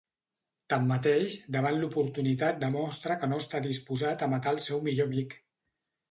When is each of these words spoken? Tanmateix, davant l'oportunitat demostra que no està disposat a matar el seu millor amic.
Tanmateix, 0.73 1.33
davant 1.55 1.75
l'oportunitat 1.83 2.57
demostra 2.63 3.17
que 3.25 3.29
no 3.33 3.39
està 3.43 3.61
disposat 3.65 4.25
a 4.25 4.31
matar 4.33 4.55
el 4.55 4.63
seu 4.69 4.81
millor 4.89 5.09
amic. 5.11 5.37